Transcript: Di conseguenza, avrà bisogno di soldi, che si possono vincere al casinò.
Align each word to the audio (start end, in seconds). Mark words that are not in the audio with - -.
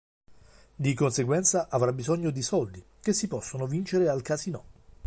Di 0.75 0.95
conseguenza, 0.95 1.67
avrà 1.69 1.93
bisogno 1.93 2.31
di 2.31 2.41
soldi, 2.41 2.83
che 3.01 3.13
si 3.13 3.27
possono 3.27 3.67
vincere 3.67 4.09
al 4.09 4.23
casinò. 4.23 4.63